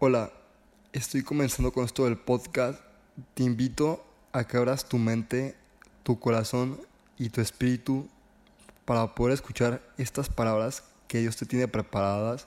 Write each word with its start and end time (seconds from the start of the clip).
Hola, 0.00 0.32
estoy 0.92 1.24
comenzando 1.24 1.72
con 1.72 1.84
esto 1.84 2.04
del 2.04 2.16
podcast. 2.16 2.80
Te 3.34 3.42
invito 3.42 4.06
a 4.30 4.46
que 4.46 4.56
abras 4.56 4.88
tu 4.88 4.96
mente, 4.96 5.56
tu 6.04 6.20
corazón 6.20 6.80
y 7.18 7.30
tu 7.30 7.40
espíritu 7.40 8.08
para 8.84 9.16
poder 9.16 9.34
escuchar 9.34 9.82
estas 9.98 10.28
palabras 10.28 10.84
que 11.08 11.18
Dios 11.18 11.36
te 11.36 11.46
tiene 11.46 11.66
preparadas 11.66 12.46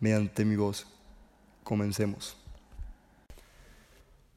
mediante 0.00 0.46
mi 0.46 0.56
voz. 0.56 0.86
Comencemos. 1.62 2.38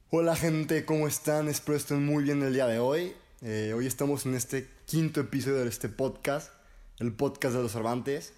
Hola 0.10 0.36
gente, 0.36 0.84
¿cómo 0.84 1.08
están? 1.08 1.48
Espero 1.48 1.78
estén 1.78 2.06
muy 2.06 2.26
bien 2.26 2.44
el 2.44 2.52
día 2.52 2.68
de 2.68 2.80
hoy. 2.80 3.14
Eh, 3.44 3.72
hoy 3.74 3.88
estamos 3.88 4.26
en 4.26 4.36
este 4.36 4.70
quinto 4.86 5.22
episodio 5.22 5.60
de 5.60 5.70
este 5.70 5.88
podcast, 5.88 6.52
el 7.00 7.14
podcast 7.14 7.56
de 7.56 7.64
los 7.64 7.72
Cervantes. 7.72 8.34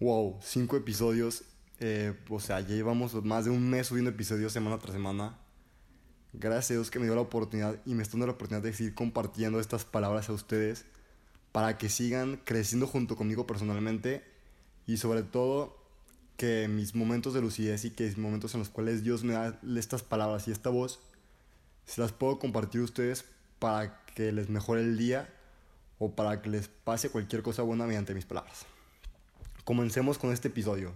Wow, 0.00 0.40
cinco 0.42 0.76
episodios 0.76 1.44
eh, 1.80 2.14
o 2.28 2.40
sea, 2.40 2.60
ya 2.60 2.74
llevamos 2.74 3.14
más 3.24 3.44
de 3.44 3.50
un 3.50 3.68
mes 3.68 3.86
subiendo 3.86 4.10
episodios 4.10 4.52
semana 4.52 4.78
tras 4.78 4.92
semana. 4.92 5.38
Gracias 6.32 6.70
a 6.70 6.74
Dios 6.74 6.90
que 6.90 6.98
me 6.98 7.06
dio 7.06 7.14
la 7.14 7.22
oportunidad 7.22 7.80
y 7.86 7.94
me 7.94 8.02
está 8.02 8.12
dando 8.12 8.26
la 8.26 8.32
oportunidad 8.32 8.62
de 8.62 8.72
seguir 8.72 8.94
compartiendo 8.94 9.60
estas 9.60 9.84
palabras 9.84 10.28
a 10.28 10.32
ustedes 10.32 10.84
para 11.52 11.78
que 11.78 11.88
sigan 11.88 12.40
creciendo 12.44 12.86
junto 12.86 13.16
conmigo 13.16 13.46
personalmente 13.46 14.22
y 14.86 14.98
sobre 14.98 15.22
todo 15.22 15.78
que 16.36 16.68
mis 16.68 16.94
momentos 16.94 17.34
de 17.34 17.40
lucidez 17.40 17.84
y 17.84 17.90
que 17.90 18.04
mis 18.04 18.18
momentos 18.18 18.54
en 18.54 18.60
los 18.60 18.68
cuales 18.68 19.02
Dios 19.02 19.24
me 19.24 19.32
da 19.32 19.58
estas 19.76 20.02
palabras 20.02 20.46
y 20.48 20.52
esta 20.52 20.70
voz 20.70 21.00
se 21.86 22.00
las 22.00 22.12
puedo 22.12 22.38
compartir 22.38 22.82
a 22.82 22.84
ustedes 22.84 23.24
para 23.58 24.04
que 24.14 24.30
les 24.32 24.48
mejore 24.48 24.82
el 24.82 24.98
día 24.98 25.32
o 25.98 26.12
para 26.14 26.42
que 26.42 26.50
les 26.50 26.68
pase 26.68 27.10
cualquier 27.10 27.42
cosa 27.42 27.62
buena 27.62 27.86
mediante 27.86 28.14
mis 28.14 28.26
palabras. 28.26 28.66
Comencemos 29.64 30.18
con 30.18 30.32
este 30.32 30.48
episodio. 30.48 30.94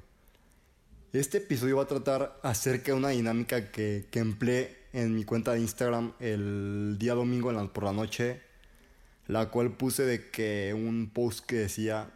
Este 1.12 1.38
episodio 1.38 1.76
va 1.76 1.82
a 1.82 1.86
tratar 1.86 2.40
acerca 2.42 2.92
de 2.92 2.94
una 2.94 3.10
dinámica 3.10 3.70
que, 3.70 4.06
que 4.10 4.18
empleé 4.18 4.78
en 4.94 5.14
mi 5.14 5.24
cuenta 5.24 5.52
de 5.52 5.60
Instagram 5.60 6.14
el 6.20 6.96
día 6.98 7.12
domingo 7.12 7.52
por 7.70 7.84
la 7.84 7.92
noche, 7.92 8.40
la 9.26 9.50
cual 9.50 9.76
puse 9.76 10.04
de 10.04 10.30
que 10.30 10.72
un 10.74 11.10
post 11.12 11.44
que 11.44 11.56
decía, 11.56 12.10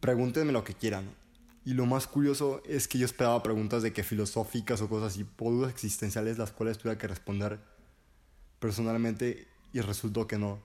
pregúntenme 0.00 0.50
lo 0.50 0.64
que 0.64 0.72
quieran. 0.72 1.14
Y 1.66 1.74
lo 1.74 1.84
más 1.84 2.06
curioso 2.06 2.62
es 2.66 2.88
que 2.88 2.96
yo 2.96 3.04
esperaba 3.04 3.42
preguntas 3.42 3.82
de 3.82 3.92
que 3.92 4.02
filosóficas 4.02 4.80
o 4.80 4.88
cosas 4.88 5.12
así, 5.12 5.26
o 5.38 5.50
dudas 5.50 5.70
existenciales 5.70 6.38
las 6.38 6.52
cuales 6.52 6.78
tuviera 6.78 6.98
que 6.98 7.08
responder 7.08 7.58
personalmente 8.60 9.46
y 9.74 9.82
resultó 9.82 10.26
que 10.26 10.38
no. 10.38 10.58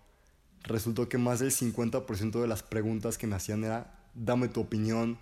Resultó 0.64 1.10
que 1.10 1.18
más 1.18 1.40
del 1.40 1.52
50% 1.52 2.40
de 2.40 2.48
las 2.48 2.64
preguntas 2.64 3.18
que 3.18 3.28
me 3.28 3.36
hacían 3.36 3.66
era, 3.66 4.00
dame 4.14 4.48
tu 4.48 4.62
opinión, 4.62 5.20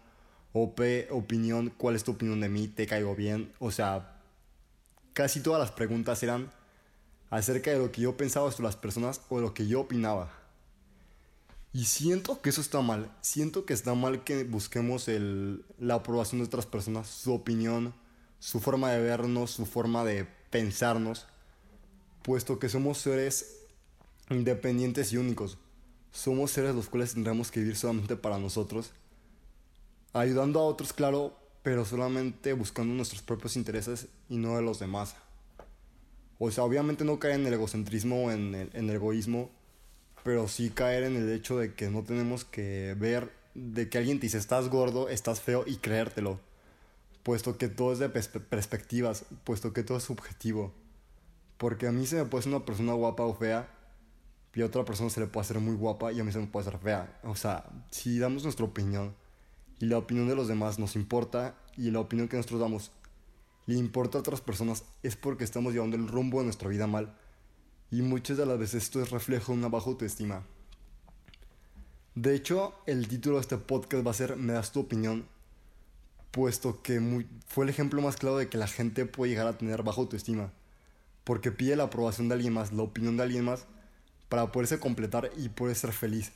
OP, 0.58 0.80
opinión, 1.12 1.70
¿cuál 1.78 1.98
es 1.98 2.06
tu 2.06 2.12
opinión 2.12 2.40
de 2.40 2.48
mí? 2.48 2.70
¿Te 2.70 2.88
caigo 2.88 3.14
bien? 3.14 3.52
O 3.60 3.72
sea, 3.72 4.22
casi 5.12 5.42
todas 5.42 5.60
las 5.60 5.72
preguntas 5.72 6.24
eran 6.24 6.50
acerca 7.30 7.72
de 7.72 7.78
lo 7.78 7.92
que 7.92 8.00
yo 8.00 8.16
pensaba 8.16 8.50
sobre 8.54 8.68
las 8.68 8.78
personas 8.78 9.20
o 9.28 9.42
lo 9.42 9.54
que 9.54 9.68
yo 9.68 9.82
opinaba. 9.82 10.32
Y 11.74 11.84
siento 11.84 12.42
que 12.42 12.52
eso 12.52 12.62
está 12.62 12.80
mal. 12.80 13.12
Siento 13.20 13.66
que 13.66 13.74
está 13.74 13.96
mal 13.96 14.24
que 14.24 14.46
busquemos 14.46 15.10
la 15.78 15.96
aprobación 15.96 16.40
de 16.40 16.48
otras 16.48 16.66
personas, 16.66 17.10
su 17.10 17.34
opinión, 17.34 17.94
su 18.40 18.62
forma 18.62 18.94
de 18.94 19.02
vernos, 19.02 19.52
su 19.52 19.66
forma 19.66 20.06
de 20.06 20.26
pensarnos, 20.52 21.26
puesto 22.22 22.60
que 22.60 22.70
somos 22.70 23.00
seres 23.00 23.58
independientes 24.30 25.12
y 25.12 25.18
únicos. 25.18 25.58
Somos 26.14 26.52
seres 26.52 26.74
los 26.74 26.88
cuales 26.88 27.14
tendremos 27.14 27.52
que 27.52 27.60
vivir 27.60 27.76
solamente 27.76 28.16
para 28.16 28.38
nosotros 28.38 28.94
ayudando 30.22 30.60
a 30.60 30.64
otros, 30.64 30.94
claro, 30.94 31.38
pero 31.62 31.86
solamente 31.86 32.54
buscando 32.54 32.94
nuestros 32.94 33.22
propios 33.22 33.56
intereses 33.56 34.08
y 34.30 34.38
no 34.38 34.56
de 34.56 34.62
los 34.62 34.80
demás. 34.80 35.16
O 36.40 36.52
sea, 36.52 36.64
obviamente 36.64 37.06
no 37.06 37.20
caer 37.20 37.40
en 37.40 37.48
el 37.48 37.54
egocentrismo 37.54 38.26
o 38.26 38.32
en 38.32 38.56
el, 38.56 38.70
en 38.74 38.90
el 38.90 38.96
egoísmo, 38.96 39.52
pero 40.24 40.48
sí 40.48 40.70
caer 40.70 41.04
en 41.04 41.16
el 41.16 41.32
hecho 41.32 41.58
de 41.58 41.74
que 41.76 41.90
no 41.90 42.04
tenemos 42.04 42.46
que 42.46 42.96
ver 42.98 43.32
de 43.54 43.90
que 43.90 43.98
alguien 43.98 44.20
te 44.20 44.26
dice 44.26 44.38
estás 44.38 44.70
gordo, 44.70 45.10
estás 45.10 45.42
feo 45.42 45.64
y 45.66 45.78
creértelo. 45.78 46.40
Puesto 47.24 47.58
que 47.58 47.68
todo 47.68 47.94
es 47.94 48.00
de 48.00 48.10
perspectivas, 48.10 49.26
puesto 49.44 49.74
que 49.74 49.84
todo 49.84 49.98
es 49.98 50.04
subjetivo. 50.04 50.74
Porque 51.58 51.88
a 51.88 51.92
mí 51.92 52.06
se 52.06 52.18
me 52.18 52.26
puede 52.26 52.44
ser 52.44 52.54
una 52.54 52.66
persona 52.66 52.94
guapa 52.94 53.24
o 53.24 53.34
fea, 53.34 53.70
y 54.54 54.62
a 54.62 54.66
otra 54.66 54.86
persona 54.86 55.10
se 55.10 55.20
le 55.20 55.28
puede 55.28 55.44
hacer 55.44 55.60
muy 55.60 55.76
guapa 55.76 56.14
y 56.14 56.20
a 56.20 56.24
mí 56.24 56.32
se 56.32 56.40
me 56.40 56.48
puede 56.48 56.68
hacer 56.68 56.80
fea. 56.80 57.20
O 57.24 57.36
sea, 57.36 57.66
si 57.92 58.20
damos 58.20 58.44
nuestra 58.44 58.66
opinión 58.66 59.14
y 59.80 59.86
la 59.86 59.98
opinión 59.98 60.28
de 60.28 60.36
los 60.36 60.48
demás 60.48 60.80
nos 60.80 60.96
importa 60.96 61.56
y 61.78 61.92
la 61.92 62.00
opinión 62.00 62.28
que 62.28 62.38
nosotros 62.38 62.62
damos 62.62 62.92
le 63.66 63.76
importa 63.76 64.18
a 64.18 64.22
otras 64.22 64.42
personas 64.42 64.84
es 65.02 65.16
porque 65.16 65.44
estamos 65.44 65.74
llevando 65.74 65.98
el 65.98 66.08
rumbo 66.08 66.40
de 66.40 66.46
nuestra 66.46 66.70
vida 66.70 66.88
mal 66.88 67.16
y 67.90 68.02
muchas 68.02 68.38
de 68.38 68.46
las 68.46 68.60
veces 68.60 68.84
esto 68.84 69.02
es 69.02 69.10
reflejo 69.10 69.52
de 69.52 69.60
una 69.60 69.70
baja 69.70 69.90
autoestima. 69.90 70.44
De 72.14 72.36
hecho, 72.36 72.76
el 72.86 73.08
título 73.08 73.36
de 73.36 73.42
este 73.42 73.58
podcast 73.58 74.06
va 74.06 74.12
a 74.12 74.14
ser 74.14 74.38
Me 74.38 74.54
das 74.54 74.72
tu 74.72 74.82
opinión, 74.82 75.28
puesto 76.32 76.82
que 76.82 77.26
fue 77.48 77.66
el 77.66 77.70
ejemplo 77.70 78.02
más 78.02 78.18
claro 78.18 78.38
de 78.38 78.50
que 78.50 78.58
la 78.58 78.68
gente 78.68 79.06
puede 79.06 79.32
llegar 79.32 79.48
a 79.48 79.58
tener 79.58 79.84
baja 79.84 80.02
autoestima, 80.02 80.52
porque 81.24 81.52
pide 81.52 81.76
la 81.76 81.86
aprobación 81.86 82.30
de 82.30 82.36
alguien 82.36 82.54
más, 82.54 82.72
la 82.72 82.84
opinión 82.84 83.18
de 83.18 83.24
alguien 83.24 83.44
más, 83.44 83.66
para 84.30 84.52
poderse 84.52 84.80
completar 84.80 85.32
y 85.38 85.50
poder 85.50 85.76
ser 85.76 85.92
feliz. 85.92 86.32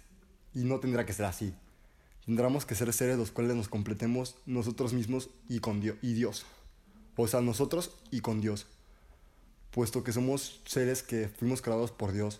Y 0.53 0.63
no 0.63 0.79
tendrá 0.79 1.05
que 1.05 1.13
ser 1.13 1.25
así. 1.25 1.53
Tendremos 2.29 2.63
que 2.63 2.75
ser 2.75 2.93
seres 2.93 3.17
los 3.17 3.31
cuales 3.31 3.55
nos 3.55 3.69
completemos 3.69 4.35
nosotros 4.45 4.93
mismos 4.93 5.31
y 5.47 5.61
con 5.61 5.81
Dios, 5.81 5.97
y 6.03 6.13
Dios. 6.13 6.45
O 7.15 7.27
sea, 7.27 7.41
nosotros 7.41 7.95
y 8.11 8.19
con 8.19 8.39
Dios. 8.39 8.67
Puesto 9.71 10.03
que 10.03 10.11
somos 10.13 10.61
seres 10.63 11.01
que 11.01 11.27
fuimos 11.27 11.63
creados 11.63 11.89
por 11.89 12.11
Dios 12.11 12.39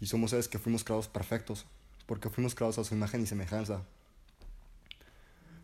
y 0.00 0.06
somos 0.06 0.30
seres 0.30 0.48
que 0.48 0.58
fuimos 0.58 0.82
creados 0.82 1.06
perfectos, 1.06 1.66
porque 2.06 2.30
fuimos 2.30 2.56
creados 2.56 2.78
a 2.78 2.84
su 2.84 2.96
imagen 2.96 3.22
y 3.22 3.26
semejanza. 3.26 3.84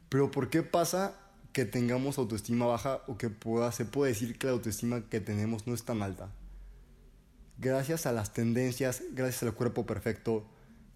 Pero 0.09 0.31
¿por 0.31 0.51
qué 0.51 0.63
pasa 0.63 1.19
que 1.53 1.65
tengamos 1.65 2.17
autoestima 2.19 2.65
baja 2.65 3.03
o 3.09 3.19
que 3.19 3.29
se 3.73 3.85
puede 3.85 4.13
decir 4.13 4.39
que 4.39 4.47
la 4.47 4.53
autoestima 4.53 5.03
que 5.11 5.19
tenemos 5.19 5.67
no 5.67 5.75
es 5.75 5.83
tan 5.83 6.03
alta? 6.03 6.31
Gracias 7.59 8.07
a 8.07 8.13
las 8.13 8.33
tendencias, 8.33 9.03
gracias 9.15 9.43
al 9.43 9.55
cuerpo 9.55 9.85
perfecto, 9.85 10.47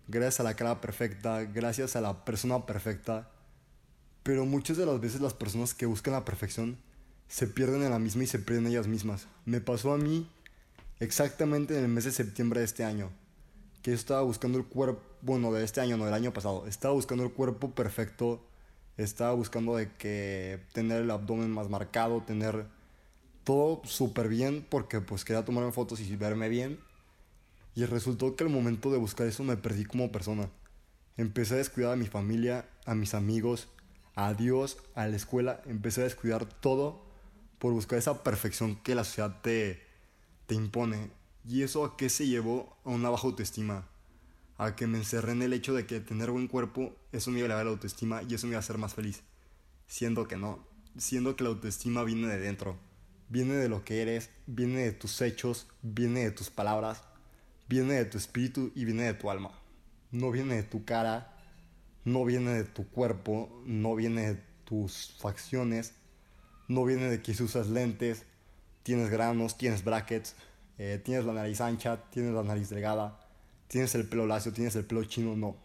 gracias 0.08 0.40
a 0.40 0.42
la 0.44 0.54
cara 0.54 0.80
perfecta, 0.80 1.42
gracias 1.44 1.96
a 1.96 2.00
la 2.00 2.24
persona 2.24 2.66
perfecta. 2.66 3.28
Pero 4.22 4.46
muchas 4.46 4.76
de 4.76 4.86
las 4.86 5.00
veces 5.00 5.20
las 5.20 5.34
personas 5.34 5.74
que 5.74 5.86
buscan 5.86 6.14
la 6.14 6.24
perfección 6.24 6.78
se 7.28 7.46
pierden 7.46 7.82
en 7.82 7.90
la 7.90 7.98
misma 7.98 8.24
y 8.24 8.26
se 8.26 8.38
pierden 8.38 8.66
ellas 8.66 8.86
mismas. 8.86 9.26
Me 9.44 9.60
pasó 9.60 9.92
a 9.92 9.98
mí 9.98 10.28
exactamente 11.00 11.76
en 11.76 11.84
el 11.84 11.90
mes 11.90 12.04
de 12.04 12.12
septiembre 12.12 12.60
de 12.60 12.66
este 12.66 12.84
año, 12.84 13.10
que 13.82 13.90
yo 13.90 13.96
estaba 13.96 14.22
buscando 14.22 14.58
el 14.58 14.64
cuerpo, 14.64 15.02
bueno, 15.22 15.52
de 15.52 15.64
este 15.64 15.80
año, 15.80 15.96
no 15.96 16.04
del 16.04 16.14
año 16.14 16.32
pasado, 16.32 16.66
estaba 16.66 16.94
buscando 16.94 17.24
el 17.24 17.32
cuerpo 17.32 17.70
perfecto, 17.70 18.44
estaba 18.96 19.32
buscando 19.32 19.76
de 19.76 19.90
que 19.96 20.60
tener 20.72 21.02
el 21.02 21.10
abdomen 21.10 21.50
más 21.50 21.68
marcado, 21.68 22.22
tener 22.22 22.66
todo 23.42 23.82
súper 23.84 24.28
bien, 24.28 24.64
porque 24.68 25.00
pues 25.00 25.24
quería 25.24 25.44
tomarme 25.44 25.72
fotos 25.72 25.98
y 26.00 26.14
verme 26.14 26.48
bien 26.48 26.78
y 27.74 27.84
resultó 27.84 28.36
que 28.36 28.44
al 28.44 28.50
momento 28.50 28.90
de 28.90 28.98
buscar 28.98 29.26
eso 29.26 29.44
me 29.44 29.56
perdí 29.56 29.84
como 29.84 30.12
persona. 30.12 30.50
Empecé 31.16 31.54
a 31.54 31.58
descuidar 31.58 31.92
a 31.92 31.96
mi 31.96 32.06
familia, 32.06 32.68
a 32.84 32.94
mis 32.94 33.14
amigos, 33.14 33.68
a 34.14 34.34
Dios, 34.34 34.78
a 34.94 35.06
la 35.06 35.16
escuela. 35.16 35.62
Empecé 35.66 36.02
a 36.02 36.04
descuidar 36.04 36.46
todo 36.46 37.04
por 37.58 37.72
buscar 37.72 37.98
esa 37.98 38.22
perfección 38.22 38.76
que 38.76 38.94
la 38.94 39.04
sociedad 39.04 39.40
te, 39.42 39.82
te 40.46 40.54
impone. 40.54 41.10
¿Y 41.46 41.62
eso 41.62 41.84
a 41.84 41.96
qué 41.96 42.08
se 42.08 42.26
llevó? 42.26 42.76
A 42.84 42.90
una 42.90 43.10
baja 43.10 43.26
autoestima. 43.26 43.88
A 44.58 44.76
que 44.76 44.86
me 44.86 44.98
encerré 44.98 45.32
en 45.32 45.42
el 45.42 45.52
hecho 45.52 45.74
de 45.74 45.86
que 45.86 46.00
tener 46.00 46.30
buen 46.30 46.48
cuerpo, 46.48 46.94
eso 47.10 47.30
me 47.30 47.38
iba 47.38 47.46
a 47.46 47.46
elevar 47.46 47.66
la 47.66 47.72
autoestima 47.72 48.22
y 48.22 48.34
eso 48.34 48.46
me 48.46 48.52
iba 48.52 48.58
a 48.58 48.60
hacer 48.60 48.78
más 48.78 48.94
feliz. 48.94 49.22
Siendo 49.86 50.28
que 50.28 50.36
no. 50.36 50.66
Siendo 50.98 51.36
que 51.36 51.44
la 51.44 51.50
autoestima 51.50 52.04
viene 52.04 52.28
de 52.28 52.38
dentro. 52.38 52.78
Viene 53.28 53.54
de 53.54 53.68
lo 53.68 53.82
que 53.82 54.02
eres, 54.02 54.28
viene 54.46 54.80
de 54.80 54.92
tus 54.92 55.22
hechos, 55.22 55.66
viene 55.80 56.24
de 56.24 56.32
tus 56.32 56.50
palabras, 56.50 57.02
viene 57.68 57.94
de 57.94 58.04
tu 58.04 58.18
espíritu 58.18 58.72
y 58.74 58.84
viene 58.84 59.04
de 59.04 59.14
tu 59.14 59.30
alma. 59.30 59.52
No 60.10 60.30
viene 60.30 60.56
de 60.56 60.62
tu 60.62 60.84
cara, 60.84 61.36
no 62.04 62.24
viene 62.24 62.52
de 62.52 62.64
tu 62.64 62.88
cuerpo, 62.88 63.62
no 63.64 63.94
viene 63.94 64.34
de 64.34 64.42
tus 64.64 65.16
facciones, 65.20 65.94
no 66.68 66.84
viene 66.84 67.08
de 67.08 67.22
que 67.22 67.32
usas 67.42 67.68
lentes, 67.68 68.24
tienes 68.82 69.10
granos, 69.10 69.56
tienes 69.56 69.84
brackets, 69.84 70.34
eh, 70.78 71.00
tienes 71.02 71.24
la 71.24 71.32
nariz 71.32 71.60
ancha, 71.60 72.10
tienes 72.10 72.32
la 72.32 72.42
nariz 72.42 72.68
delgada, 72.68 73.20
tienes 73.68 73.94
el 73.94 74.08
pelo 74.08 74.26
lacio, 74.26 74.52
tienes 74.52 74.74
el 74.76 74.84
pelo 74.84 75.04
chino, 75.04 75.36
no. 75.36 75.56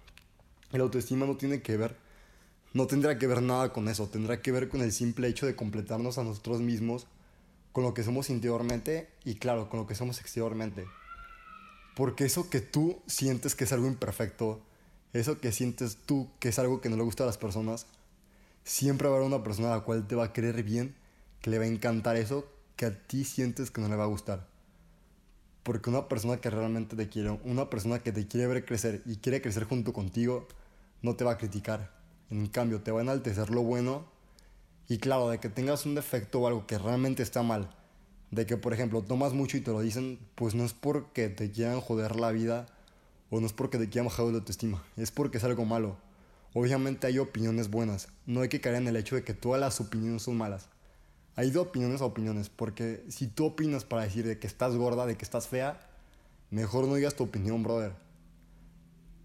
El 0.72 0.82
autoestima 0.82 1.26
no 1.26 1.38
tiene 1.38 1.62
que 1.62 1.78
ver, 1.78 1.96
no 2.74 2.88
tendrá 2.88 3.18
que 3.18 3.28
ver 3.28 3.42
nada 3.42 3.72
con 3.74 3.88
eso, 3.88 4.08
tendrá 4.08 4.42
que 4.42 4.52
ver 4.52 4.70
con 4.70 4.82
el 4.82 4.92
simple 4.92 5.28
hecho 5.28 5.46
de 5.46 5.56
completarnos 5.56 6.18
a 6.18 6.24
nosotros 6.24 6.62
mismos 6.62 7.08
con 7.72 7.84
lo 7.84 7.94
que 7.94 8.04
somos 8.04 8.30
interiormente 8.30 9.10
y 9.24 9.36
claro, 9.36 9.70
con 9.70 9.80
lo 9.80 9.88
que 9.88 9.96
somos 9.96 10.20
exteriormente. 10.20 10.86
Porque 11.98 12.26
eso 12.26 12.48
que 12.52 12.62
tú 12.62 13.02
sientes 13.08 13.56
que 13.56 13.64
es 13.64 13.74
algo 13.74 13.88
imperfecto, 13.88 14.62
eso 15.14 15.40
que 15.40 15.52
sientes 15.52 15.98
tú 16.06 16.30
que 16.40 16.50
es 16.50 16.60
algo 16.60 16.80
que 16.80 16.90
no 16.90 16.96
le 16.96 17.02
gusta 17.02 17.24
a 17.24 17.26
las 17.26 17.40
personas, 17.40 17.88
siempre 18.64 19.08
va 19.08 19.16
a 19.16 19.18
haber 19.18 19.28
una 19.28 19.44
persona 19.44 19.74
a 19.74 19.78
la 19.78 19.84
cual 19.84 20.06
te 20.06 20.14
va 20.14 20.26
a 20.26 20.32
querer 20.32 20.62
bien 20.62 20.96
que 21.42 21.50
le 21.50 21.58
va 21.58 21.64
a 21.64 21.68
encantar 21.68 22.16
eso 22.16 22.48
que 22.76 22.86
a 22.86 23.08
ti 23.08 23.24
sientes 23.24 23.72
que 23.72 23.82
no 23.82 23.90
le 23.90 23.96
va 23.96 24.04
a 24.04 24.14
gustar. 24.14 24.46
Porque 25.64 25.90
una 25.90 26.08
persona 26.08 26.38
que 26.38 26.52
realmente 26.52 26.96
te 26.96 27.10
quiere, 27.10 27.32
una 27.44 27.68
persona 27.72 27.98
que 27.98 28.12
te 28.12 28.28
quiere 28.28 28.46
ver 28.46 28.64
crecer 28.64 29.02
y 29.08 29.16
quiere 29.16 29.42
crecer 29.42 29.64
junto 29.64 29.92
contigo, 29.92 30.48
no 31.02 31.16
te 31.16 31.24
va 31.24 31.32
a 31.32 31.38
criticar. 31.40 31.98
En 32.30 32.46
cambio, 32.46 32.82
te 32.82 32.92
va 32.92 33.00
a 33.00 33.04
enaltecer 33.06 33.50
lo 33.50 33.64
bueno. 33.64 34.06
Y 34.88 35.00
claro, 35.00 35.30
de 35.30 35.40
que 35.40 35.50
tengas 35.50 35.88
un 35.88 35.96
defecto 35.96 36.42
o 36.42 36.48
algo 36.48 36.68
que 36.68 36.78
realmente 36.78 37.24
está 37.24 37.42
mal. 37.42 37.76
De 38.32 38.46
que, 38.46 38.58
por 38.58 38.74
ejemplo, 38.74 39.02
tomas 39.02 39.34
mucho 39.34 39.58
y 39.58 39.62
te 39.62 39.72
lo 39.72 39.82
dicen, 39.82 40.20
pues 40.36 40.54
no 40.54 40.66
es 40.66 40.74
porque 40.74 41.30
te 41.30 41.52
quieran 41.52 41.80
joder 41.80 42.18
la 42.18 42.32
vida 42.32 42.66
o 43.30 43.40
no 43.40 43.46
es 43.46 43.54
porque 43.54 43.78
te 43.78 43.90
quieran 43.90 44.08
bajar 44.08 44.26
la 44.26 44.40
autoestima. 44.40 44.84
Es 44.98 45.12
porque 45.12 45.38
es 45.38 45.44
algo 45.44 45.66
malo. 45.66 45.98
Obviamente 46.54 47.08
hay 47.08 47.20
opiniones 47.20 47.70
buenas. 47.70 48.10
No 48.26 48.42
hay 48.42 48.50
que 48.50 48.62
caer 48.62 48.76
en 48.76 48.88
el 48.88 48.96
hecho 48.96 49.16
de 49.16 49.24
que 49.24 49.34
todas 49.34 49.62
las 49.62 49.80
opiniones 49.80 50.24
son 50.24 50.38
malas. 50.38 50.70
Hay 51.36 51.52
de 51.52 51.60
opiniones 51.60 52.02
a 52.02 52.06
opiniones. 52.06 52.50
Porque 52.50 53.04
si 53.10 53.28
tú 53.28 53.46
opinas 53.46 53.86
para 53.86 54.04
decir 54.04 54.26
de 54.26 54.40
que 54.40 54.48
estás 54.48 54.76
gorda, 54.76 55.06
de 55.06 55.16
que 55.16 55.26
estás 55.26 55.48
fea, 55.48 55.80
mejor 56.50 56.88
no 56.88 56.96
digas 56.96 57.16
tu 57.16 57.24
opinión, 57.24 57.64
brother. 57.64 57.94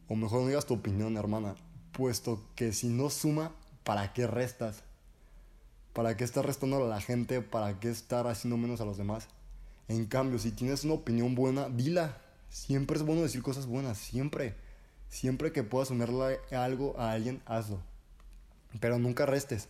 O 0.08 0.14
mejor 0.14 0.42
no 0.42 0.48
digas 0.48 0.66
tu 0.66 0.74
opinión, 0.74 1.16
hermana. 1.16 1.54
Puesto 1.92 2.42
que 2.54 2.72
si 2.72 2.88
no 2.88 3.10
suma, 3.10 3.52
¿para 3.84 4.12
qué 4.12 4.26
restas? 4.26 4.82
¿Para 5.92 6.16
qué 6.16 6.24
estar 6.24 6.46
restando 6.46 6.84
a 6.84 6.88
la 6.88 7.00
gente? 7.00 7.42
¿Para 7.42 7.78
qué 7.78 7.90
estar 7.90 8.26
haciendo 8.26 8.56
menos 8.56 8.80
a 8.80 8.84
los 8.84 8.96
demás? 8.96 9.28
En 9.88 10.06
cambio, 10.06 10.38
si 10.38 10.50
tienes 10.50 10.84
una 10.84 10.94
opinión 10.94 11.34
buena, 11.34 11.68
dila. 11.68 12.16
Siempre 12.48 12.96
es 12.96 13.02
bueno 13.02 13.22
decir 13.22 13.42
cosas 13.42 13.66
buenas, 13.66 13.98
siempre. 13.98 14.54
Siempre 15.08 15.52
que 15.52 15.62
puedas 15.62 15.88
sumarle 15.88 16.38
algo 16.50 16.98
a 16.98 17.12
alguien, 17.12 17.42
hazlo. 17.44 17.80
Pero 18.80 18.98
nunca 18.98 19.26
restes. 19.26 19.68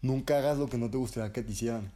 Nunca 0.00 0.38
hagas 0.38 0.58
lo 0.58 0.68
que 0.68 0.78
no 0.78 0.90
te 0.90 0.96
gustaría 0.96 1.32
que 1.32 1.42
te 1.42 1.52
hicieran. 1.52 1.92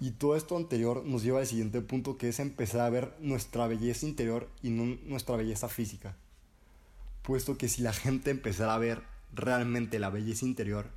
Y 0.00 0.12
todo 0.12 0.36
esto 0.36 0.56
anterior 0.56 1.04
nos 1.04 1.22
lleva 1.22 1.40
al 1.40 1.46
siguiente 1.46 1.80
punto 1.82 2.16
que 2.16 2.28
es 2.28 2.38
empezar 2.38 2.80
a 2.80 2.90
ver 2.90 3.14
nuestra 3.20 3.66
belleza 3.66 4.06
interior 4.06 4.48
y 4.62 4.70
no 4.70 4.96
nuestra 5.04 5.36
belleza 5.36 5.68
física. 5.68 6.16
Puesto 7.22 7.58
que 7.58 7.68
si 7.68 7.82
la 7.82 7.92
gente 7.92 8.30
empezara 8.30 8.74
a 8.74 8.78
ver 8.78 9.02
realmente 9.32 9.98
la 9.98 10.08
belleza 10.08 10.46
interior, 10.46 10.88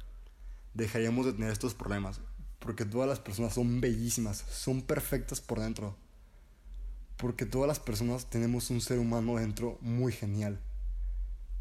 dejaríamos 0.74 1.26
de 1.26 1.34
tener 1.34 1.52
estos 1.52 1.74
problemas. 1.74 2.22
Porque 2.60 2.86
todas 2.86 3.10
las 3.10 3.20
personas 3.20 3.54
son 3.54 3.82
bellísimas, 3.82 4.44
son 4.50 4.82
perfectas 4.82 5.42
por 5.42 5.60
dentro. 5.60 5.98
Porque 7.18 7.46
todas 7.46 7.68
las 7.68 7.80
personas 7.80 8.30
tenemos 8.30 8.70
un 8.70 8.82
ser 8.82 9.00
humano 9.00 9.36
dentro 9.36 9.78
muy 9.82 10.14
genial. 10.14 10.60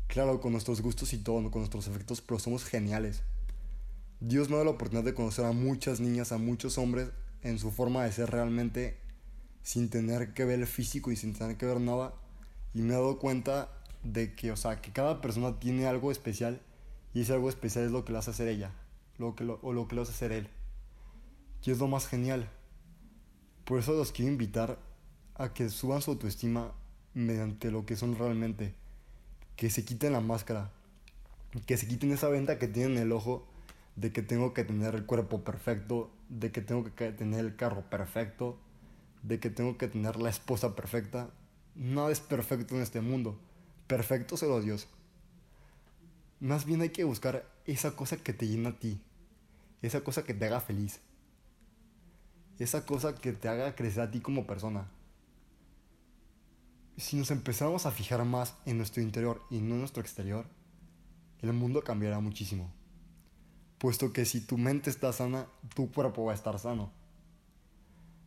Claro, 0.07 0.41
con 0.41 0.53
nuestros 0.53 0.81
gustos 0.81 1.13
y 1.13 1.19
todo, 1.19 1.51
con 1.51 1.63
nuestros 1.63 1.89
efectos, 1.89 2.21
pero 2.21 2.39
somos 2.39 2.65
geniales. 2.65 3.23
Dios 4.21 4.49
me 4.49 4.57
da 4.57 4.65
la 4.65 4.71
oportunidad 4.71 5.05
de 5.05 5.15
conocer 5.15 5.45
a 5.45 5.53
muchas 5.53 5.99
niñas, 5.99 6.31
a 6.31 6.39
muchos 6.39 6.79
hombres 6.79 7.11
en 7.43 7.59
su 7.59 7.71
forma 7.73 8.05
de 8.05 8.13
ser 8.13 8.31
realmente 8.31 9.01
sin 9.63 9.91
tener 9.91 10.35
que 10.35 10.45
ver 10.45 10.61
el 10.61 10.67
físico 10.67 11.11
y 11.11 11.17
sin 11.17 11.35
tener 11.35 11.57
que 11.57 11.67
ver 11.67 11.81
nada. 11.81 12.15
Y 12.75 12.83
me 12.83 12.91
he 12.91 12.97
dado 12.97 13.19
cuenta 13.19 13.69
de 14.05 14.35
que, 14.35 14.53
o 14.53 14.57
sea, 14.57 14.81
que 14.81 14.93
cada 14.93 15.21
persona 15.21 15.59
tiene 15.59 15.87
algo 15.87 16.13
especial 16.13 16.61
y 17.15 17.23
ese 17.23 17.33
algo 17.33 17.49
especial 17.49 17.85
es 17.85 17.91
lo 17.91 18.05
que 18.05 18.13
le 18.13 18.19
hace 18.19 18.31
hacer 18.31 18.49
ella, 18.49 18.73
lo 19.19 19.35
que 19.35 19.45
o 19.45 19.73
lo 19.73 19.89
que 19.89 19.97
le 19.97 20.03
hace 20.03 20.13
hacer 20.13 20.33
él. 20.33 20.49
Y 21.65 21.71
es 21.71 21.79
lo 21.79 21.89
más 21.89 22.07
genial. 22.07 22.49
Por 23.65 23.79
eso 23.79 23.93
los 23.93 24.13
quiero 24.13 24.33
invitar 24.33 24.79
a 25.35 25.53
que 25.53 25.69
suban 25.69 26.03
su 26.03 26.13
autoestima 26.13 26.73
mediante 27.15 27.71
lo 27.71 27.87
que 27.87 27.97
son 27.97 28.17
realmente. 28.17 28.75
Que 29.57 29.71
se 29.71 29.85
quiten 29.85 30.13
la 30.13 30.21
máscara. 30.21 30.71
Que 31.67 31.77
se 31.77 31.87
quiten 31.87 32.11
esa 32.13 32.29
venta 32.29 32.59
que 32.59 32.69
tienen 32.69 32.97
en 32.97 33.03
el 33.05 33.13
ojo 33.13 33.47
de 33.97 34.13
que 34.13 34.23
tengo 34.23 34.55
que 34.55 34.65
tener 34.65 34.95
el 34.95 35.05
cuerpo 35.05 35.45
perfecto, 35.45 36.11
de 36.29 36.51
que 36.51 36.63
tengo 36.63 36.85
que 36.95 37.13
tener 37.13 37.41
el 37.41 37.57
carro 37.57 37.83
perfecto, 37.91 38.59
de 39.23 39.39
que 39.39 39.51
tengo 39.51 39.77
que 39.77 39.89
tener 39.89 40.17
la 40.17 40.31
esposa 40.31 40.75
perfecta. 40.75 41.31
Nada 41.75 42.11
es 42.11 42.21
perfecto 42.21 42.75
en 42.75 42.83
este 42.83 43.01
mundo. 43.01 43.39
Perfecto 43.87 44.37
solo 44.37 44.61
Dios. 44.61 44.89
Más 46.43 46.67
bien 46.67 46.83
hay 46.83 46.91
que 46.91 47.05
buscar 47.05 47.51
esa 47.65 47.97
cosa 47.97 48.19
que 48.19 48.35
te 48.35 48.47
llena 48.47 48.69
a 48.69 48.79
ti. 48.79 49.01
Esa 49.81 50.05
cosa 50.05 50.25
que 50.25 50.35
te 50.35 50.45
haga 50.45 50.61
feliz. 50.61 51.01
Esa 52.59 52.85
cosa 52.85 53.15
que 53.15 53.33
te 53.33 53.49
haga 53.49 53.75
crecer 53.75 54.03
a 54.03 54.11
ti 54.11 54.21
como 54.21 54.47
persona 54.47 54.91
si 56.97 57.17
nos 57.17 57.31
empezamos 57.31 57.87
a 57.87 57.91
fijar 57.91 58.25
más 58.25 58.55
en 58.67 58.77
nuestro 58.77 59.03
interior 59.03 59.43
y 59.51 59.61
no 59.61 59.75
en 59.75 59.81
nuestro 59.81 60.03
exterior, 60.03 60.47
el 61.41 61.53
mundo 61.53 61.83
cambiará 61.83 62.21
muchísimo. 62.21 62.71
Puesto 63.79 64.13
que 64.13 64.25
si 64.25 64.41
tu 64.41 64.59
mente 64.59 64.91
está 64.91 65.13
sana, 65.13 65.47
tu 65.75 65.91
cuerpo 65.91 66.25
va 66.25 66.33
a 66.33 66.35
estar 66.35 66.59
sano. 66.59 66.93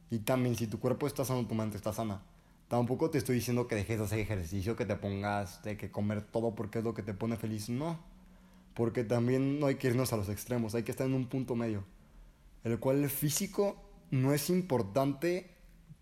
Y 0.10 0.20
también 0.20 0.56
si 0.56 0.68
tu 0.68 0.80
cuerpo 0.80 1.08
está 1.08 1.24
sano, 1.24 1.48
tu 1.48 1.56
mente 1.56 1.78
está 1.78 1.94
sana. 1.94 2.22
Tampoco 2.68 3.10
te 3.10 3.18
estoy 3.18 3.36
diciendo 3.36 3.68
que 3.68 3.76
dejes 3.76 4.00
de 4.00 4.06
hacer 4.06 4.20
ejercicio, 4.20 4.76
que 4.76 4.86
te 4.86 4.96
pongas 4.96 5.62
de 5.64 5.78
que 5.78 5.92
comer 5.92 6.22
todo 6.22 6.56
porque 6.56 6.80
es 6.80 6.84
lo 6.84 6.94
que 6.94 7.04
te 7.04 7.14
pone 7.14 7.38
feliz. 7.38 7.70
No. 7.70 8.00
Porque 8.74 9.04
también 9.04 9.60
no 9.60 9.68
hay 9.68 9.76
que 9.76 9.88
irnos 9.88 10.12
a 10.14 10.18
los 10.18 10.30
extremos, 10.30 10.76
hay 10.76 10.84
que 10.84 10.92
estar 10.92 11.08
en 11.08 11.14
un 11.14 11.28
punto 11.28 11.56
medio. 11.56 11.84
El 12.64 12.80
cual 12.80 13.04
el 13.04 13.10
físico 13.10 13.78
no 14.12 14.34
es 14.34 14.50
importante, 14.50 15.52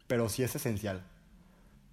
pero 0.07 0.29
sí 0.29 0.43
es 0.43 0.55
esencial 0.55 1.05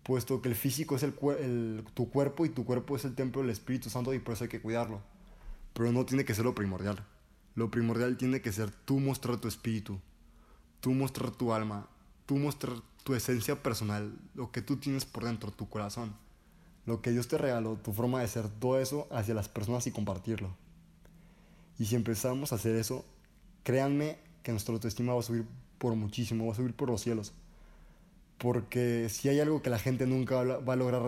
puesto 0.02 0.43
que 0.43 0.49
el 0.49 0.55
físico 0.55 0.96
es 0.96 1.05
el, 1.05 1.84
tu 1.94 2.11
cuerpo 2.11 2.44
y 2.44 2.49
tu 2.49 2.64
cuerpo 2.64 2.96
es 2.96 3.05
el 3.05 3.14
templo 3.14 3.43
del 3.43 3.50
Espíritu 3.50 3.90
Santo 3.90 4.12
y 4.14 4.19
por 4.19 4.34
eso 4.34 4.44
hay 4.44 4.50
que 4.50 4.61
cuidarlo. 4.61 5.00
Pero 5.73 5.93
no 5.93 6.05
tiene 6.05 6.25
que 6.25 6.34
ser 6.34 6.44
lo 6.44 6.55
primordial. 6.55 7.06
Lo 7.55 7.70
primordial 7.70 8.16
tiene 8.16 8.40
que 8.40 8.52
ser 8.52 8.70
tú 8.70 8.99
mostrar 8.99 9.37
tu 9.38 9.46
espíritu, 9.46 10.00
tú 10.81 10.93
mostrar 10.93 11.31
tu 11.31 11.52
alma, 11.52 11.88
tú 12.26 12.37
mostrar 12.38 12.75
tu 13.02 13.14
esencia 13.14 13.62
personal, 13.62 14.12
lo 14.35 14.50
que 14.52 14.62
tú 14.62 14.76
tienes 14.76 15.05
por 15.05 15.25
dentro, 15.25 15.50
tu 15.50 15.69
corazón, 15.69 16.14
lo 16.87 17.02
que 17.02 17.11
Dios 17.11 17.29
te 17.29 17.38
regaló, 17.38 17.76
tu 17.76 17.93
forma 17.93 18.20
de 18.20 18.29
ser, 18.29 18.49
todo 18.49 18.79
eso 18.79 19.06
hacia 19.11 19.35
las 19.35 19.49
personas 19.49 19.87
y 19.87 19.91
compartirlo. 19.91 20.50
Y 21.79 21.87
si 21.87 21.97
empezamos 21.97 22.52
a 22.52 22.56
hacer 22.56 22.76
eso, 22.76 23.05
créanme 23.62 24.19
que 24.43 24.52
nuestra 24.52 24.75
autoestima 24.75 25.14
va 25.14 25.20
a 25.20 25.23
subir 25.23 25.47
por 25.79 25.94
muchísimo, 25.94 26.47
va 26.47 26.52
a 26.52 26.56
subir 26.56 26.75
por 26.75 26.91
los 26.91 27.00
cielos. 27.00 27.32
Porque 28.38 29.08
si 29.11 29.29
hay 29.29 29.41
algo 29.41 29.62
que 29.62 29.70
la 29.70 29.79
gente 29.79 30.06
nunca 30.06 30.43
va 30.43 30.73
a 30.73 30.76
lograr 30.76 31.02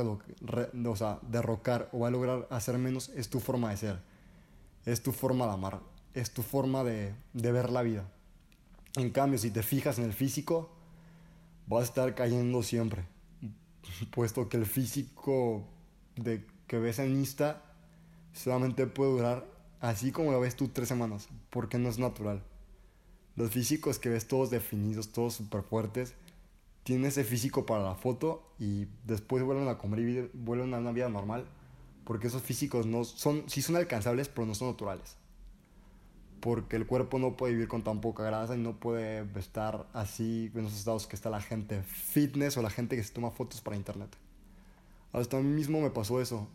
sea, 0.97 1.19
derrocar 1.23 1.89
o 1.93 2.00
va 2.00 2.09
a 2.09 2.11
lograr 2.11 2.47
hacer 2.50 2.77
menos, 2.79 3.09
es 3.11 3.29
tu 3.31 3.41
forma 3.41 3.71
de 3.71 3.77
ser. 3.79 4.00
Es 4.85 5.03
tu 5.03 5.12
forma 5.12 5.47
de 5.47 5.53
amar. 5.53 5.81
Es 6.15 6.31
tu 6.33 6.43
forma 6.43 6.85
de 6.85 7.15
ver 7.33 7.71
la 7.71 7.83
vida. 7.83 8.05
En 8.97 9.11
cambio, 9.11 9.39
si 9.39 9.51
te 9.51 9.63
fijas 9.63 9.99
en 9.99 10.05
el 10.05 10.13
físico, 10.13 10.70
vas 11.67 11.83
a 11.83 11.85
estar 11.85 12.15
cayendo 12.15 12.63
siempre. 12.63 13.05
Puesto 14.11 14.49
que 14.49 14.57
el 14.57 14.67
físico 14.67 15.69
de 16.17 16.47
que 16.67 16.79
ves 16.79 16.99
en 16.99 17.13
Insta 17.13 17.63
solamente 18.33 18.87
puede 18.87 19.13
durar 19.13 19.47
así 19.81 20.13
como 20.13 20.33
lo 20.33 20.41
ves 20.41 20.57
tú 20.57 20.69
tres 20.69 20.89
semanas, 20.89 21.29
porque 21.51 21.79
no 21.79 21.89
es 21.89 21.99
natural. 21.99 22.43
Los 23.35 23.51
físicos 23.51 23.99
que 23.99 24.09
ves 24.09 24.29
todos 24.29 24.51
definidos, 24.51 25.13
todos 25.13 25.35
súper 25.35 25.63
fuertes, 25.63 26.15
tienen 26.85 27.07
ese 27.07 27.25
físico 27.25 27.67
para 27.67 27.83
la 27.83 27.95
foto 27.95 28.55
y 28.59 28.87
después 29.05 29.43
vuelven 29.43 29.69
a 29.69 29.79
comer 29.79 30.01
y 30.01 30.31
vuelven 30.35 30.75
a 30.75 30.79
una 30.79 30.93
vida 30.93 31.09
normal. 31.09 31.47
Porque 32.05 32.27
esos 32.27 32.43
físicos 32.43 32.87
no 32.87 33.05
son, 33.05 33.45
sí 33.49 33.63
son 33.63 33.77
alcanzables, 33.77 34.29
pero 34.29 34.47
no 34.47 34.55
son 34.55 34.69
naturales. 34.69 35.17
Porque 36.43 36.75
el 36.75 36.89
cuerpo 36.89 37.20
no 37.20 37.37
puede 37.37 37.53
vivir 37.53 37.69
con 37.69 37.84
tan 37.84 38.01
poca 38.01 38.25
grasa 38.25 38.56
y 38.56 38.58
no 38.58 38.81
puede 38.81 39.25
estar 39.39 39.87
así 39.93 40.51
en 40.53 40.67
esos 40.67 40.77
estados 40.77 41.06
que 41.06 41.15
está 41.15 41.31
la 41.31 41.41
gente 41.41 41.84
fitness 41.84 42.56
o 42.56 42.63
la 42.63 42.69
gente 42.69 42.96
que 42.96 43.05
se 43.05 43.13
toma 43.13 43.31
fotos 43.31 43.61
para 43.61 43.77
internet. 43.77 44.11
Hasta 45.13 45.37
a 45.37 45.41
mí 45.41 45.49
mismo 45.49 45.81
me 45.81 45.91
pasó 45.91 46.20
eso. 46.20 46.49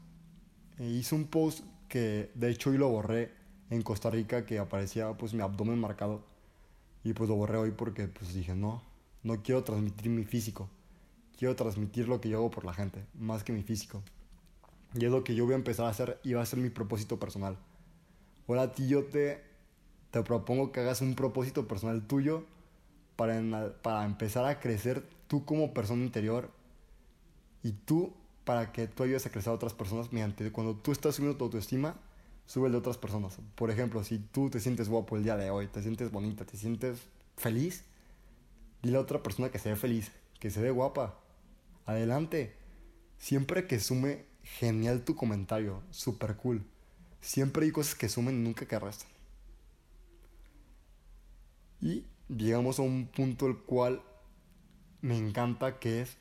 E 0.78 0.86
hice 0.86 1.16
un 1.16 1.24
post 1.24 1.64
que 1.88 2.30
de 2.36 2.50
hecho 2.50 2.72
hoy 2.72 2.78
lo 2.78 2.90
borré 2.90 3.32
en 3.70 3.82
Costa 3.82 4.10
Rica 4.10 4.46
que 4.46 4.60
aparecía 4.60 5.14
pues 5.14 5.34
mi 5.34 5.42
abdomen 5.42 5.80
marcado. 5.80 6.22
Y 7.06 7.14
pues 7.14 7.30
lo 7.30 7.38
borré 7.38 7.58
hoy 7.58 7.72
porque 7.72 8.10
pues 8.10 8.34
dije 8.34 8.56
no, 8.56 8.84
no 9.24 9.42
quiero 9.42 9.64
transmitir 9.64 10.10
mi 10.10 10.26
físico. 10.26 10.70
Quiero 11.38 11.56
transmitir 11.56 12.10
lo 12.10 12.20
que 12.20 12.28
yo 12.28 12.40
hago 12.40 12.52
por 12.52 12.66
la 12.66 12.74
gente, 12.74 13.06
más 13.14 13.46
que 13.46 13.54
mi 13.54 13.64
físico. 13.64 14.04
Y 14.96 15.06
es 15.06 15.12
lo 15.12 15.24
que 15.24 15.34
yo 15.34 15.46
voy 15.46 15.54
a 15.54 15.58
empezar 15.58 15.86
a 15.86 15.90
hacer 15.92 16.20
y 16.26 16.34
va 16.34 16.42
a 16.42 16.46
ser 16.46 16.60
mi 16.60 16.70
propósito 16.70 17.18
personal. 17.18 17.58
Ahora 18.48 18.64
a 18.64 18.72
ti 18.72 18.88
yo 18.88 19.06
te, 19.06 19.47
te 20.12 20.22
propongo 20.24 20.72
que 20.72 20.80
hagas 20.82 21.02
un 21.02 21.16
propósito 21.16 21.68
personal 21.68 22.06
tuyo 22.06 22.46
para, 23.16 23.42
para 23.82 24.06
empezar 24.06 24.46
a 24.46 24.60
crecer 24.60 25.04
tú 25.28 25.46
como 25.46 25.74
persona 25.74 26.04
interior 26.04 26.50
y 27.64 27.72
tú 27.72 28.14
para 28.44 28.72
que 28.72 28.88
tú 28.88 29.04
ayudes 29.04 29.26
a 29.26 29.32
crecer 29.32 29.52
a 29.52 29.56
otras 29.56 29.74
personas 29.74 30.14
mediante 30.14 30.52
cuando 30.52 30.76
tú 30.76 30.92
estás 30.92 31.16
subiendo 31.16 31.38
tu 31.38 31.46
autoestima, 31.46 31.96
sube 32.46 32.68
el 32.68 32.72
de 32.72 32.78
otras 32.78 32.98
personas. 32.98 33.38
Por 33.56 33.70
ejemplo, 33.72 34.04
si 34.04 34.20
tú 34.20 34.50
te 34.50 34.60
sientes 34.60 34.88
guapo 34.88 35.18
el 35.18 35.24
día 35.24 35.36
de 35.36 35.50
hoy, 35.50 35.68
te 35.68 35.82
sientes 35.82 36.12
bonita, 36.12 36.46
te 36.46 36.56
sientes 36.56 37.00
feliz, 37.36 37.84
Dile 38.82 38.98
a 38.98 39.02
otra 39.02 39.24
persona 39.24 39.50
que 39.50 39.60
se 39.60 39.70
ve 39.70 39.76
feliz, 39.76 40.12
que 40.40 40.52
se 40.52 40.62
ve 40.62 40.72
guapa. 40.72 41.20
Adelante. 41.86 42.56
Siempre 43.18 43.66
que 43.66 43.80
sume, 43.80 44.26
genial 44.44 45.04
tu 45.04 45.16
comentario, 45.16 45.82
super 45.90 46.36
cool. 46.36 46.64
Siempre 47.20 47.66
hay 47.66 47.72
cosas 47.72 47.96
que 47.96 48.10
sumen 48.10 48.44
nunca 48.44 48.68
que 48.68 48.78
restan. 48.78 49.10
Llegamos 52.28 52.80
a 52.80 52.82
un 52.82 53.08
punto 53.08 53.48
el 53.48 53.58
cual 53.58 54.02
me 55.02 55.18
encanta 55.18 55.80
que 55.80 56.02
es 56.02 56.18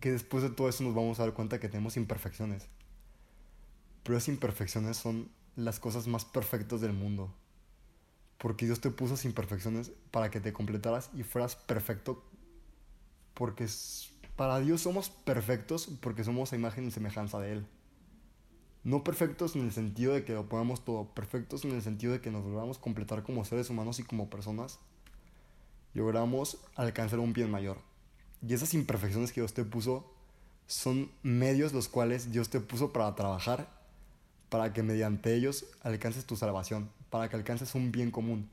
que 0.00 0.12
después 0.12 0.42
de 0.42 0.50
todo 0.50 0.68
eso 0.68 0.84
nos 0.84 0.94
vamos 0.94 1.18
a 1.18 1.24
dar 1.24 1.34
cuenta 1.34 1.58
que 1.58 1.68
tenemos 1.68 1.96
imperfecciones. 1.96 2.68
Pero 4.02 4.16
esas 4.16 4.28
imperfecciones 4.28 4.96
son 4.96 5.30
las 5.56 5.80
cosas 5.80 6.06
más 6.06 6.24
perfectas 6.24 6.80
del 6.80 6.92
mundo. 6.92 7.34
Porque 8.38 8.66
Dios 8.66 8.80
te 8.80 8.90
puso 8.90 9.16
sin 9.16 9.30
imperfecciones 9.30 9.92
para 10.10 10.30
que 10.30 10.40
te 10.40 10.52
completaras 10.52 11.10
y 11.14 11.24
fueras 11.24 11.56
perfecto. 11.56 12.24
Porque 13.34 13.66
para 14.36 14.60
Dios 14.60 14.80
somos 14.80 15.10
perfectos 15.10 15.88
porque 16.00 16.24
somos 16.24 16.52
a 16.52 16.56
imagen 16.56 16.86
y 16.86 16.90
semejanza 16.90 17.38
de 17.40 17.52
Él. 17.52 17.66
No 18.82 19.04
perfectos 19.04 19.56
en 19.56 19.62
el 19.62 19.72
sentido 19.72 20.14
de 20.14 20.24
que 20.24 20.32
lo 20.32 20.48
podamos 20.48 20.84
todo, 20.84 21.04
perfectos 21.04 21.64
en 21.64 21.72
el 21.72 21.82
sentido 21.82 22.12
de 22.12 22.20
que 22.20 22.30
nos 22.30 22.44
logramos 22.44 22.78
completar 22.78 23.22
como 23.22 23.44
seres 23.44 23.68
humanos 23.68 23.98
y 23.98 24.04
como 24.04 24.30
personas. 24.30 24.78
Logramos 25.92 26.58
alcanzar 26.76 27.18
un 27.18 27.32
bien 27.32 27.50
mayor. 27.50 27.78
Y 28.46 28.54
esas 28.54 28.72
imperfecciones 28.72 29.32
que 29.32 29.42
Dios 29.42 29.52
te 29.52 29.64
puso 29.64 30.10
son 30.66 31.10
medios 31.22 31.72
los 31.72 31.88
cuales 31.88 32.32
Dios 32.32 32.48
te 32.48 32.60
puso 32.60 32.92
para 32.92 33.14
trabajar, 33.14 33.68
para 34.48 34.72
que 34.72 34.82
mediante 34.82 35.34
ellos 35.34 35.66
alcances 35.82 36.24
tu 36.24 36.36
salvación, 36.36 36.88
para 37.10 37.28
que 37.28 37.36
alcances 37.36 37.74
un 37.74 37.92
bien 37.92 38.10
común, 38.10 38.48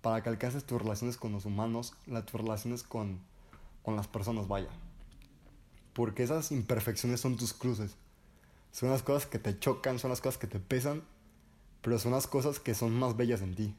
para 0.00 0.22
que 0.22 0.28
alcances 0.28 0.64
tus 0.64 0.80
relaciones 0.80 1.16
con 1.16 1.32
los 1.32 1.44
humanos, 1.44 1.94
tus 2.26 2.40
relaciones 2.40 2.84
con, 2.84 3.18
con 3.82 3.96
las 3.96 4.06
personas, 4.06 4.46
vaya. 4.46 4.68
Porque 5.92 6.22
esas 6.22 6.52
imperfecciones 6.52 7.20
son 7.20 7.36
tus 7.36 7.52
cruces. 7.52 7.96
Son 8.72 8.88
las 8.88 9.02
cosas 9.02 9.26
que 9.26 9.38
te 9.38 9.58
chocan, 9.58 9.98
son 9.98 10.10
las 10.10 10.22
cosas 10.22 10.38
que 10.38 10.46
te 10.46 10.58
pesan, 10.58 11.02
pero 11.82 11.98
son 11.98 12.12
las 12.12 12.26
cosas 12.26 12.58
que 12.58 12.74
son 12.74 12.98
más 12.98 13.16
bellas 13.16 13.42
en 13.42 13.54
ti. 13.54 13.76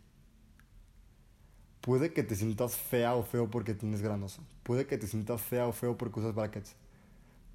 Puede 1.81 2.13
que 2.13 2.23
te 2.23 2.35
sientas 2.35 2.77
fea 2.77 3.15
o 3.15 3.23
feo 3.23 3.50
porque 3.50 3.73
tienes 3.73 4.01
granos. 4.01 4.39
Puede 4.62 4.85
que 4.85 4.97
te 4.97 5.07
sientas 5.07 5.41
fea 5.41 5.67
o 5.67 5.73
feo 5.73 5.97
porque 5.97 6.19
usas 6.19 6.35
brackets. 6.35 6.75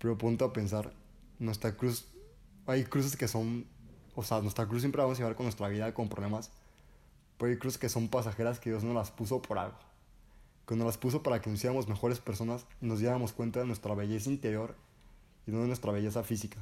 Pero 0.00 0.18
ponte 0.18 0.45
a 0.45 0.52
pensar, 0.52 0.92
nuestra 1.38 1.76
cruz, 1.76 2.07
hay 2.66 2.85
cruces 2.85 3.16
que 3.16 3.28
son, 3.28 3.66
o 4.16 4.23
sea, 4.23 4.40
nuestra 4.40 4.66
cruz 4.66 4.83
siempre 4.83 4.99
la 4.99 5.04
vamos 5.04 5.18
a 5.18 5.23
llevar 5.23 5.37
con 5.37 5.47
nuestra 5.47 5.68
vida, 5.68 5.95
con 5.95 6.09
problemas. 6.09 6.50
Pero 7.38 7.52
hay 7.52 7.59
cruces 7.59 7.78
que 7.78 7.88
son 7.88 8.09
pasajeras 8.09 8.59
que 8.59 8.71
Dios 8.71 8.83
nos 8.83 8.95
las 8.95 9.12
puso 9.12 9.40
por 9.40 9.59
algo. 9.59 9.78
Que 10.66 10.75
nos 10.75 10.87
las 10.87 10.99
puso 10.99 11.23
para 11.23 11.40
que 11.40 11.49
nos 11.49 11.61
hiciéramos 11.61 11.88
mejores 11.88 12.18
personas 12.18 12.66
y 12.83 12.87
nos 12.87 12.99
diéramos 12.99 13.33
cuenta 13.33 13.61
de 13.61 13.66
nuestra 13.66 13.95
belleza 13.95 14.28
interior 14.28 14.75
y 15.47 15.52
no 15.52 15.61
de 15.61 15.68
nuestra 15.68 15.92
belleza 15.92 16.25
física. 16.25 16.59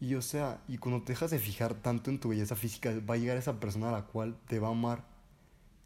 Y 0.00 0.14
o 0.14 0.22
sea, 0.22 0.60
y 0.68 0.78
cuando 0.78 1.02
te 1.02 1.12
dejas 1.12 1.30
de 1.30 1.38
fijar 1.38 1.74
tanto 1.74 2.10
en 2.10 2.20
tu 2.20 2.28
belleza 2.28 2.54
física, 2.54 2.92
va 3.08 3.14
a 3.14 3.16
llegar 3.16 3.36
esa 3.36 3.58
persona 3.58 3.88
a 3.88 3.92
la 3.92 4.02
cual 4.02 4.36
te 4.46 4.58
va 4.58 4.68
a 4.68 4.72
amar, 4.72 5.04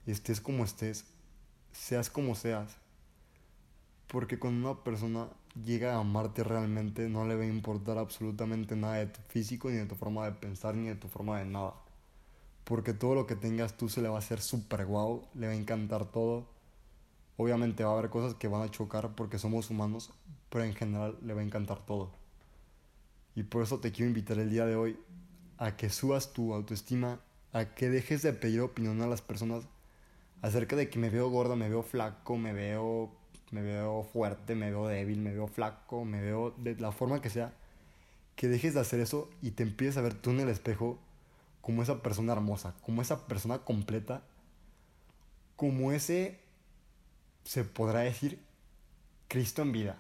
estés 0.07 0.41
como 0.41 0.65
estés, 0.65 1.05
seas 1.73 2.11
como 2.11 2.35
seas. 2.35 2.77
Porque 4.09 4.39
cuando 4.39 4.71
una 4.71 4.83
persona 4.83 5.29
llega 5.65 5.95
a 5.95 6.01
amarte 6.01 6.43
realmente, 6.43 7.09
no 7.09 7.25
le 7.25 7.37
va 7.37 7.43
a 7.43 7.47
importar 7.47 7.99
absolutamente 7.99 8.75
nada 8.75 8.95
de 8.95 9.07
tu 9.07 9.21
físico, 9.29 9.71
ni 9.71 9.77
de 9.77 9.87
tu 9.87 9.95
forma 9.95 10.25
de 10.25 10.33
pensar, 10.33 10.75
ni 10.75 10.89
de 10.89 10.97
tu 10.97 11.07
forma 11.07 11.39
de 11.39 11.45
nada. 11.45 11.75
Porque 12.65 12.93
todo 12.93 13.15
lo 13.15 13.27
que 13.27 13.37
tengas 13.37 13.77
tú 13.77 13.89
se 13.89 14.03
le 14.03 14.09
va 14.09 14.17
a 14.17 14.19
hacer 14.19 14.41
súper 14.41 14.87
guau, 14.87 15.29
le 15.35 15.47
va 15.47 15.53
a 15.53 15.57
encantar 15.57 16.07
todo. 16.07 16.47
Obviamente 17.37 17.85
va 17.85 17.91
a 17.91 17.99
haber 17.99 18.11
cosas 18.11 18.35
que 18.35 18.49
van 18.49 18.63
a 18.63 18.71
chocar 18.71 19.15
porque 19.15 19.39
somos 19.39 19.71
humanos, 19.71 20.11
pero 20.51 20.65
en 20.65 20.75
general 20.75 21.17
le 21.23 21.35
va 21.35 21.41
a 21.41 21.45
encantar 21.45 21.79
todo. 21.87 22.20
Y 23.41 23.43
por 23.43 23.63
eso 23.63 23.81
te 23.81 23.91
quiero 23.91 24.09
invitar 24.09 24.39
el 24.39 24.51
día 24.51 24.67
de 24.67 24.77
hoy 24.77 24.99
a 25.57 25.75
que 25.75 25.89
subas 25.89 26.35
tu 26.35 26.53
autoestima, 26.53 27.21
a 27.55 27.75
que 27.75 27.89
dejes 27.89 28.21
de 28.21 28.35
pedir 28.35 28.61
opinión 28.61 29.01
a 29.01 29.07
las 29.07 29.23
personas 29.23 29.65
acerca 30.43 30.77
de 30.77 30.91
que 30.91 30.99
me 30.99 31.09
veo 31.09 31.31
gorda, 31.31 31.57
me 31.57 31.71
veo 31.71 31.83
flaco, 31.83 32.37
me 32.37 32.53
veo, 32.53 33.11
me 33.51 33.63
veo 33.63 34.03
fuerte, 34.03 34.55
me 34.55 34.69
veo 34.69 34.89
débil, 34.89 35.21
me 35.21 35.33
veo 35.33 35.49
flaco, 35.49 36.05
me 36.05 36.21
veo 36.21 36.51
de 36.59 36.77
la 36.77 36.93
forma 36.93 37.23
que 37.23 37.31
sea. 37.31 37.55
Que 38.37 38.49
dejes 38.49 38.75
de 38.75 38.81
hacer 38.81 39.01
eso 39.01 39.31
y 39.41 39.53
te 39.53 39.63
empieces 39.63 39.97
a 39.97 40.03
ver 40.03 40.13
tú 40.13 40.33
en 40.33 40.41
el 40.41 40.51
espejo 40.51 40.99
como 41.63 41.83
esa 41.83 42.03
persona 42.03 42.35
hermosa, 42.35 42.75
como 42.83 43.01
esa 43.01 43.27
persona 43.27 43.61
completa, 43.61 44.23
como 45.57 45.93
ese, 45.93 46.41
se 47.45 47.65
podrá 47.65 48.01
decir, 48.01 48.39
Cristo 49.29 49.63
en 49.63 49.73
vida. 49.73 49.97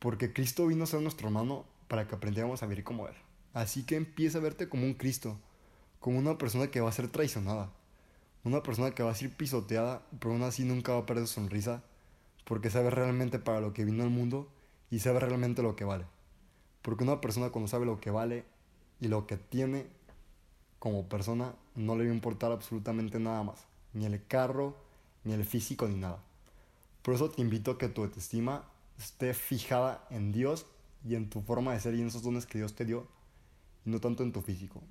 Porque 0.00 0.32
Cristo 0.32 0.66
vino 0.66 0.82
a 0.82 0.88
ser 0.88 1.00
nuestro 1.00 1.28
hermano 1.28 1.77
para 1.88 2.06
que 2.06 2.14
aprendiéramos 2.14 2.62
a 2.62 2.66
vivir 2.66 2.84
como 2.84 3.08
Él. 3.08 3.14
Así 3.54 3.84
que 3.84 3.96
empieza 3.96 4.38
a 4.38 4.42
verte 4.42 4.68
como 4.68 4.84
un 4.84 4.94
Cristo, 4.94 5.38
como 6.00 6.18
una 6.18 6.38
persona 6.38 6.70
que 6.70 6.80
va 6.80 6.88
a 6.88 6.92
ser 6.92 7.08
traicionada, 7.08 7.72
una 8.44 8.62
persona 8.62 8.92
que 8.92 9.02
va 9.02 9.10
a 9.10 9.14
ser 9.14 9.34
pisoteada, 9.36 10.02
pero 10.20 10.32
aún 10.32 10.42
así 10.42 10.64
nunca 10.64 10.92
va 10.92 11.00
a 11.00 11.06
perder 11.06 11.26
sonrisa, 11.26 11.82
porque 12.44 12.70
sabe 12.70 12.90
realmente 12.90 13.38
para 13.38 13.60
lo 13.60 13.72
que 13.72 13.84
vino 13.84 14.04
al 14.04 14.10
mundo 14.10 14.48
y 14.90 15.00
sabe 15.00 15.20
realmente 15.20 15.62
lo 15.62 15.76
que 15.76 15.84
vale. 15.84 16.04
Porque 16.82 17.04
una 17.04 17.20
persona 17.20 17.50
cuando 17.50 17.68
sabe 17.68 17.84
lo 17.84 18.00
que 18.00 18.10
vale 18.10 18.44
y 19.00 19.08
lo 19.08 19.26
que 19.26 19.36
tiene 19.36 19.86
como 20.78 21.08
persona, 21.08 21.54
no 21.74 21.96
le 21.96 22.04
va 22.04 22.10
a 22.10 22.14
importar 22.14 22.52
absolutamente 22.52 23.18
nada 23.18 23.42
más, 23.42 23.66
ni 23.92 24.06
el 24.06 24.24
carro, 24.26 24.76
ni 25.24 25.32
el 25.32 25.44
físico, 25.44 25.88
ni 25.88 25.96
nada. 25.96 26.22
Por 27.02 27.14
eso 27.14 27.30
te 27.30 27.42
invito 27.42 27.72
a 27.72 27.78
que 27.78 27.88
tu 27.88 28.04
autoestima 28.04 28.64
esté 28.98 29.34
fijada 29.34 30.06
en 30.10 30.32
Dios 30.32 30.66
y 31.04 31.14
en 31.14 31.30
tu 31.30 31.40
forma 31.42 31.72
de 31.72 31.80
ser 31.80 31.94
y 31.94 32.00
en 32.00 32.08
esos 32.08 32.22
dones 32.22 32.46
que 32.46 32.58
Dios 32.58 32.74
te 32.74 32.84
dio, 32.84 33.06
y 33.84 33.90
no 33.90 34.00
tanto 34.00 34.22
en 34.22 34.32
tu 34.32 34.42
físico. 34.42 34.82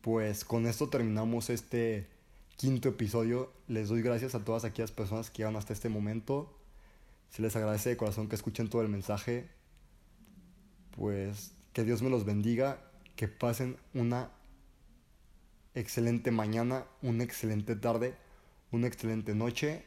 Pues 0.00 0.44
con 0.44 0.66
esto 0.66 0.88
terminamos 0.88 1.50
este 1.50 2.08
quinto 2.56 2.88
episodio. 2.88 3.52
Les 3.66 3.88
doy 3.88 4.02
gracias 4.02 4.34
a 4.34 4.44
todas 4.44 4.64
aquellas 4.64 4.92
personas 4.92 5.30
que 5.30 5.38
llegan 5.38 5.56
hasta 5.56 5.72
este 5.72 5.88
momento. 5.88 6.56
Se 7.30 7.42
les 7.42 7.56
agradece 7.56 7.90
de 7.90 7.96
corazón 7.96 8.28
que 8.28 8.36
escuchen 8.36 8.68
todo 8.68 8.82
el 8.82 8.88
mensaje. 8.88 9.48
Pues 10.92 11.52
que 11.72 11.84
Dios 11.84 12.02
me 12.02 12.10
los 12.10 12.24
bendiga, 12.24 12.78
que 13.16 13.26
pasen 13.26 13.76
una 13.94 14.30
excelente 15.74 16.30
mañana, 16.30 16.86
una 17.00 17.24
excelente 17.24 17.74
tarde, 17.74 18.14
una 18.70 18.86
excelente 18.86 19.34
noche. 19.34 19.84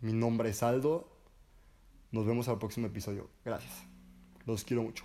Mi 0.00 0.12
nombre 0.12 0.50
es 0.50 0.62
Aldo. 0.62 1.10
Nos 2.12 2.26
vemos 2.26 2.48
al 2.48 2.58
próximo 2.58 2.86
episodio. 2.86 3.28
Gracias. 3.44 3.95
Los 4.46 4.64
quiero 4.64 4.82
mucho. 4.84 5.04